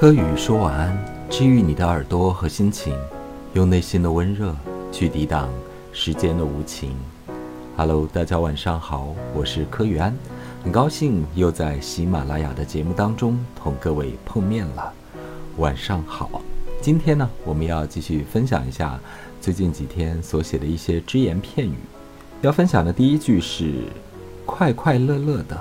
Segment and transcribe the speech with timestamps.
[0.00, 0.96] 柯宇说晚安，
[1.28, 2.94] 治愈你的耳朵和心情，
[3.54, 4.54] 用内心的温热
[4.92, 5.50] 去抵挡
[5.92, 6.94] 时间的无情。
[7.76, 10.16] Hello，大家晚上好，我是柯宇安，
[10.62, 14.92] 很高兴又在喜马拉雅的节目当中同各位碰面了。
[15.56, 16.30] 晚上好，
[16.80, 19.00] 今天呢，我们要继续分享一下
[19.40, 21.74] 最近几天所写的一些只言片语。
[22.42, 23.74] 要分享的第一句是
[24.46, 25.58] “快快乐乐的”，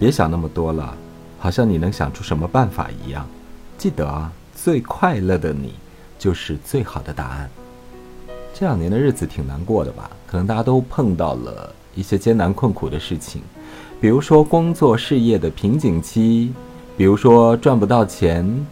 [0.00, 0.96] 别想那么多了，
[1.38, 3.24] 好像你能想出什么办法一样。
[3.82, 5.74] 记得啊，最快乐的你
[6.16, 7.50] 就是最好的答案。
[8.54, 10.08] 这两年的日子挺难过的吧？
[10.24, 13.42] 可能大家都碰到了一些艰难困苦的事情，
[14.00, 16.52] 比如说工作事业的瓶颈期，
[16.96, 18.64] 比如说赚不到钱，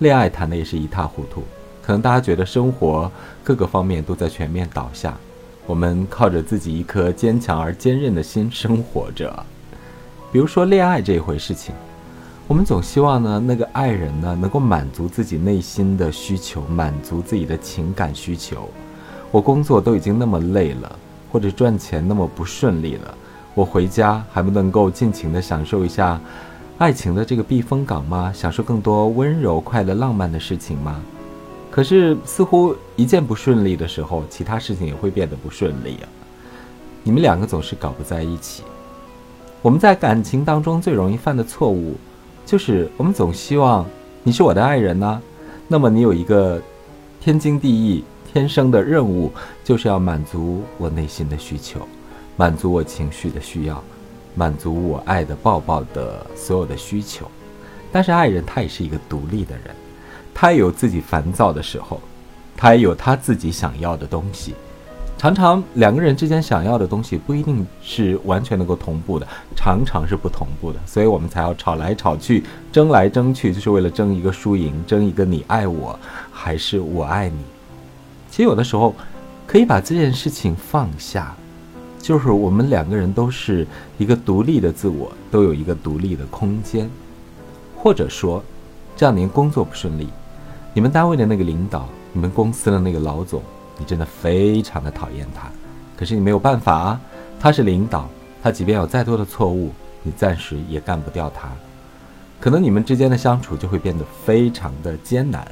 [0.00, 1.44] 恋爱谈的也是一塌糊涂。
[1.80, 3.08] 可能大家觉得生活
[3.44, 5.16] 各个方面都在全面倒下。
[5.64, 9.46] 我们靠着自己一颗坚强而坚韧的心生活着。
[10.32, 11.72] 比如说恋爱这一回事情，
[12.48, 18.68] 我们总希望呢，那个爱人呢能够满足自己内心的需求，满足自己的情感需求。
[19.32, 20.96] 我工作都已经那么累了，
[21.32, 23.12] 或者赚钱那么不顺利了，
[23.52, 26.20] 我回家还不能够尽情的享受一下
[26.78, 28.32] 爱情的这个避风港吗？
[28.32, 31.02] 享受更多温柔、快乐、浪漫的事情吗？
[31.68, 36.06] 可是，似乎一件不顺利的时候，其他事情也会变得不顺利啊。
[37.02, 38.62] 你们两个总是搞不在一起。
[39.62, 41.96] 我们在感情当中最容易犯的错误，
[42.46, 43.84] 就是我们总希望
[44.22, 45.20] 你是我的爱人呢。
[45.66, 46.62] 那么你有一个
[47.20, 49.32] 天经地义、天生的任务，
[49.64, 51.80] 就是要满足我内心的需求，
[52.36, 53.82] 满足我情绪的需要，
[54.36, 57.28] 满足我爱的抱抱的所有的需求。
[57.90, 59.74] 但是爱人他也是一个独立的人。
[60.32, 62.00] 他也有自己烦躁的时候，
[62.56, 64.54] 他也有他自己想要的东西。
[65.18, 69.26] 常常两个人之间想要的东西不一定是完全能够同步的，
[69.56, 75.98] 常常是不同步的，所以我们才要吵来吵去，争来争去，就是为了争一个输赢，争一个你爱我
[76.30, 77.38] 还是我爱你。
[78.30, 78.94] 其实有的时候
[79.46, 81.34] 可以把这件事情放下，
[81.98, 86.90] 就是我们两个人都是一个独立的自我，都有一个独立的空间，
[87.74, 88.44] 或者说，
[88.94, 90.08] 这样您工作不顺利。
[90.74, 93.40] 你们单位的那个领导，你们公司的那个老总，
[93.78, 95.50] 你真的非常的讨厌他，
[95.96, 97.00] 可是你没有办法啊，
[97.38, 98.08] 他是领导，
[98.42, 99.70] 他即便有再多的错误，
[100.02, 101.48] 你暂时也干不掉他，
[102.40, 105.46] 可能你们之间的相处就会变得非常的艰难。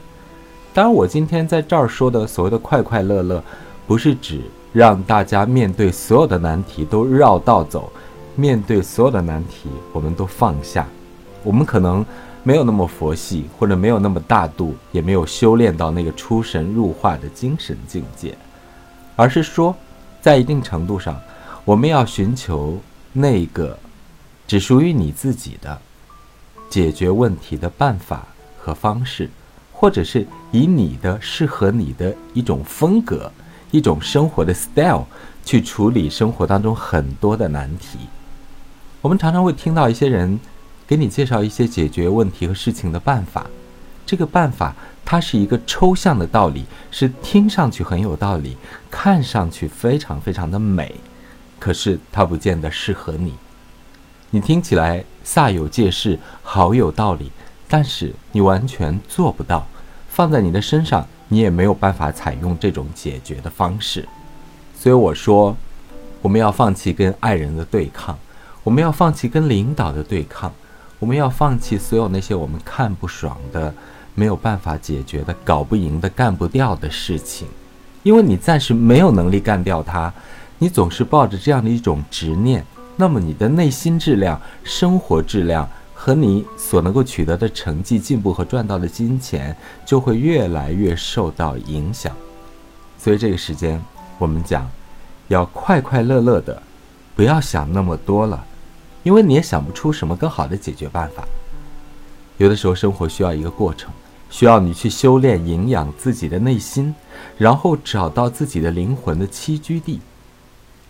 [0.72, 3.42] 当然，我今天在这儿说的所谓的快快乐乐，
[3.86, 4.40] 不是指
[4.72, 7.92] 让大家面对所有的难题都绕道走，
[8.34, 10.86] 面对所有的难题我们都放下，
[11.42, 12.04] 我们可能。
[12.46, 18.36] 没有那么佛系，或者没有那么大度，也没有修炼到那个出神入化的精神境界，
[19.16, 19.74] 而是说，
[20.20, 21.18] 在一定程度上，
[21.64, 22.78] 我们要寻求
[23.14, 23.78] 那个
[24.46, 25.80] 只属于你自己的
[26.68, 28.26] 解决问题的办法
[28.58, 29.30] 和方式，
[29.72, 33.32] 或者是以你的适合你的一种风格、
[33.70, 35.06] 一种生活的 style
[35.46, 38.00] 去处理生活当中很多的难题。
[39.00, 40.38] 我们常常会听到一些人。
[40.86, 43.46] 给你介绍一些解决问题和事情的办法，
[44.04, 44.74] 这个办法
[45.04, 48.56] 它是一个抽象的道理，是听上去很有道理，
[48.90, 50.94] 看上去非常非常的美，
[51.58, 53.34] 可是它不见得适合你。
[54.30, 57.30] 你听起来煞有介事，好有道理，
[57.68, 59.66] 但是你完全做不到，
[60.08, 64.06] 放在你的身上，你也没有办法采用这种解决的方式。
[64.76, 65.56] 所以我说，
[66.20, 68.18] 我们要放弃跟爱人的对抗，
[68.62, 70.52] 我们要放弃跟领导的对抗。
[70.98, 73.74] 我们要放弃所有那些我们看不爽的、
[74.14, 77.46] 没有办法解决的、搞不赢的、干不掉的事情，
[78.02, 80.12] 因为你暂时没有能力干掉它。
[80.58, 82.64] 你总是抱着这样的一种执念，
[82.96, 89.54] 那么你的内心质量、生活质量和你所能够取得的成绩、进步和赚到的金钱
[89.84, 92.14] 就会越来越受到影响。
[92.96, 93.82] 所以这个时间，
[94.16, 94.70] 我们讲
[95.28, 96.62] 要快快乐乐的，
[97.16, 98.42] 不要想那么多了。
[99.04, 101.24] 因为你也想不出什么更好的解决办法。
[102.38, 103.92] 有的时候，生活需要一个过程，
[104.28, 106.92] 需要你去修炼、营养自己的内心，
[107.38, 110.00] 然后找到自己的灵魂的栖居地。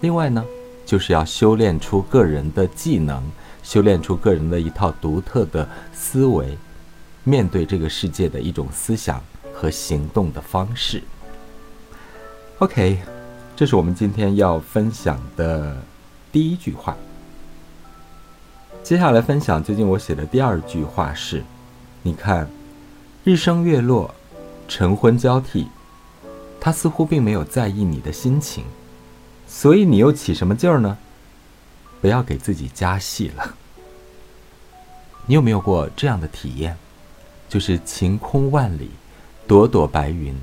[0.00, 0.42] 另外呢，
[0.86, 3.22] 就是要修炼出个人的技能，
[3.62, 6.56] 修炼出个人的一套独特的思维，
[7.24, 9.22] 面对这个世界的一种思想
[9.52, 11.02] 和行动的方式。
[12.60, 13.00] OK，
[13.56, 15.76] 这是我们今天要分享的
[16.32, 16.96] 第一句话。
[18.84, 21.42] 接下来分享最近我写的第二句话是：
[22.02, 22.46] 你看，
[23.24, 24.14] 日升月落，
[24.68, 25.68] 晨昏交替，
[26.60, 28.62] 他似乎并没有在意你的心情，
[29.46, 30.98] 所以你又起什么劲儿呢？
[32.02, 33.54] 不要给自己加戏了。
[35.24, 36.76] 你有没有过这样的体验？
[37.48, 38.90] 就是晴空万里，
[39.46, 40.38] 朵朵白云，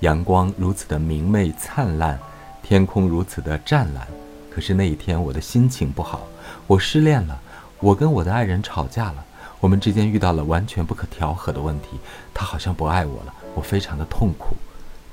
[0.00, 2.18] 阳光如此的明媚灿烂，
[2.62, 4.08] 天空如此的湛蓝。
[4.50, 6.26] 可是那一天我的心情不好，
[6.66, 7.38] 我失恋了，
[7.82, 9.24] 我跟我的爱人吵架了，
[9.58, 11.98] 我们之间遇到了完全不可调和的问题，
[12.32, 14.54] 他好像不爱我了，我非常的痛苦。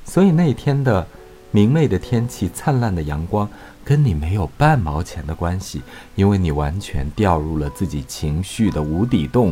[0.06, 1.06] 所以那一天的
[1.50, 3.50] 明媚的天气、灿烂的阳光，
[3.84, 5.82] 跟你没有半毛钱的关系，
[6.14, 9.52] 因为你完全掉入了自己情绪的无底洞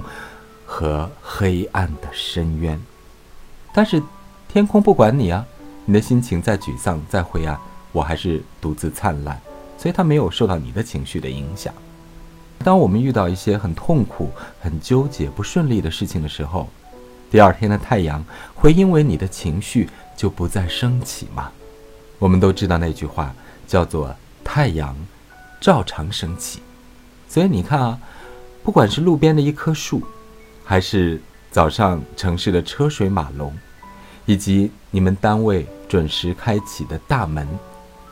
[0.64, 2.80] 和黑暗的深渊。
[3.74, 4.00] 但是
[4.48, 5.44] 天空不管你啊，
[5.86, 7.60] 你的心情再沮丧、再灰暗，
[7.92, 9.42] 我还是独自灿烂。
[9.76, 11.74] 所以它没有受到你的情绪的影响。
[12.64, 16.68] 当我们遇到一些很痛苦、很纠结、不顺利的事情的时候，
[17.30, 18.24] 第二天的太阳
[18.56, 21.52] 会因为你的情绪就不再升起吗？
[22.20, 23.34] 我们都知道那句话
[23.68, 24.14] 叫做
[24.44, 24.96] “太阳
[25.62, 26.62] 照常升起”。
[27.30, 28.00] 所以你看啊，
[28.64, 30.02] 不管是路边的一棵树，
[30.64, 31.22] 还是
[31.52, 33.54] 早上城市的车水马龙，
[34.26, 37.48] 以及你们单位准时开启的大门。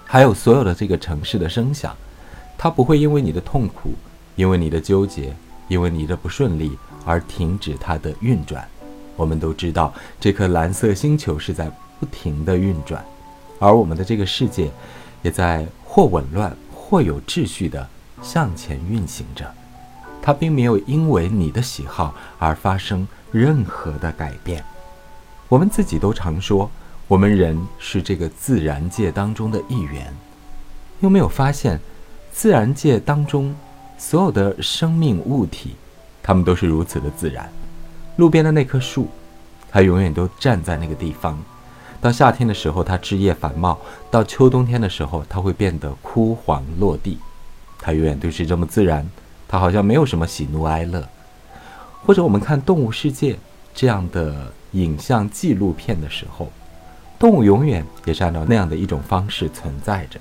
[0.05, 1.95] 还有所有的这个城市的声响，
[2.57, 3.93] 它不会因为你的痛苦，
[4.35, 5.35] 因为你的纠结，
[5.67, 8.67] 因为你的不顺利而停止它的运转。
[9.15, 13.03] 我们都知道，这颗蓝色星球是在不停的运转，
[13.59, 14.69] 而我们的这个世界，
[15.21, 17.87] 也在或紊乱或有秩序的
[18.21, 19.49] 向前运行着。
[20.21, 24.63] 它并没有因为你的喜好而发生任何的改变。
[25.47, 26.69] 我们自己都常说。
[27.07, 30.11] 我们人是这个自然界当中的一员，
[31.01, 31.79] 有没有发现，
[32.33, 33.55] 自然界当中
[33.97, 35.75] 所有的生命物体，
[36.21, 37.49] 它们都是如此的自然。
[38.17, 39.07] 路边的那棵树，
[39.71, 41.37] 它永远都站在那个地方。
[42.01, 43.77] 到夏天的时候，它枝叶繁茂；
[44.11, 47.17] 到秋冬天的时候，它会变得枯黄落地。
[47.79, 49.09] 它永远都是这么自然，
[49.47, 51.07] 它好像没有什么喜怒哀乐。
[52.05, 53.33] 或者我们看《动物世界》
[53.73, 56.51] 这样的影像纪录片的时候。
[57.17, 60.19] 动物永远也是按照那样的一种方式存在着。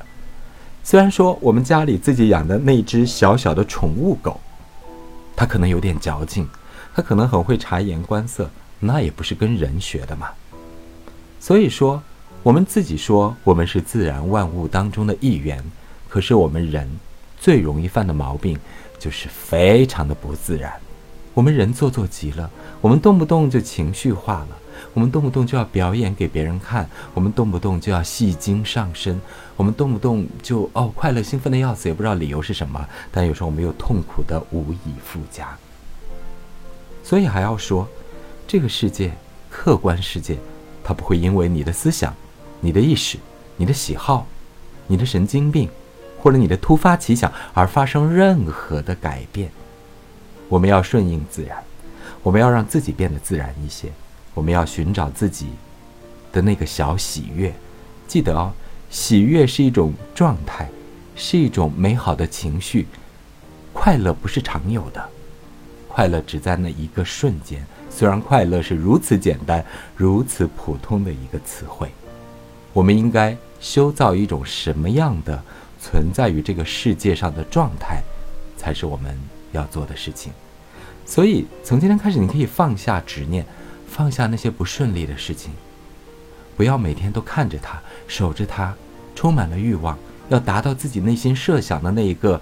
[0.86, 4.38] 虽然说我们家里自己养的那只小小的宠物狗，
[5.34, 6.46] 它可能有点矫情，
[6.94, 10.28] 它可能很会察言观色，那也不是跟人学的嘛。
[11.40, 12.02] 所以说，
[12.42, 15.64] 我们自己说我们是自然万物当中的一员，
[16.06, 16.86] 可是我们人
[17.40, 18.58] 最容易犯的毛病
[18.98, 20.70] 就是非常的不自然。
[21.34, 22.48] 我们人做作极了，
[22.80, 24.48] 我们动不动就情绪化了。
[24.92, 29.20] 我们动不动就要表演给别人看，我们动不动就要戏精上身，
[29.56, 32.84] 我们动不动就哦快乐兴奋的要死，也不知道理由是什么。
[33.10, 35.56] 但有时候我们又痛苦的无以复加。
[37.02, 37.88] 所以还要说，
[38.46, 39.12] 这个世界，
[39.50, 40.38] 客观世界，
[40.84, 42.14] 它不会因为你的思想、
[42.60, 43.18] 你的意识、
[43.56, 44.26] 你的喜好、
[44.86, 45.68] 你的神经病，
[46.20, 49.50] 或者你的突发奇想而发生任何的改变。
[50.48, 51.62] 我们要顺应自然，
[52.22, 53.90] 我们要让自己变得自然一些。
[54.34, 55.50] 我们要寻找自己
[56.32, 57.54] 的那个小喜悦，
[58.08, 58.52] 记得哦，
[58.90, 60.68] 喜悦是一种状态，
[61.14, 62.86] 是一种美好的情绪。
[63.72, 65.08] 快乐不是常有的，
[65.88, 67.64] 快乐只在那一个瞬间。
[67.88, 69.64] 虽然快乐是如此简单、
[69.96, 71.88] 如此普通的一个词汇，
[72.72, 75.40] 我们应该修造一种什么样的
[75.80, 78.02] 存在于这个世界上的状态，
[78.56, 79.16] 才是我们
[79.56, 80.32] 要做的事情。
[81.06, 83.44] 所以，从今天开始，你可以放下执念。
[83.86, 85.52] 放下那些不顺利的事情，
[86.56, 88.74] 不要每天都看着它，守着它，
[89.14, 89.96] 充满了欲望，
[90.28, 92.40] 要达到自己内心设想的那一个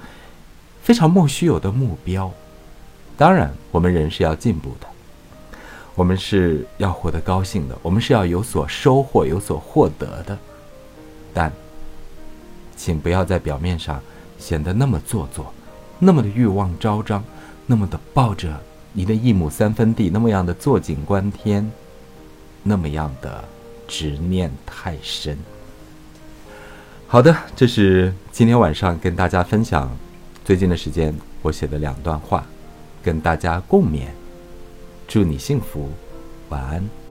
[0.82, 2.32] 非常莫须有的目标。
[3.18, 4.86] 当然，我们人是要进步的，
[5.94, 10.38] 我们是要活得高兴的，我们是要有所收获、有所获得的。
[11.34, 11.52] 但，
[12.78, 14.00] 请不要在表面上
[14.38, 15.52] 显得那么做作，
[16.04, 17.22] 那么的欲望昭彰，
[17.64, 18.60] 那么的抱着。
[18.92, 21.70] 你的一亩三分地，那么样的坐井观天，
[22.64, 23.44] 那么样的
[23.86, 25.38] 执念太深。
[27.06, 29.96] 好的，这是今天晚上跟大家分享
[30.44, 32.44] 最近的时间我写的两段话，
[33.00, 34.08] 跟大家共勉。
[35.06, 35.88] 祝你幸福，
[36.48, 37.01] 晚安。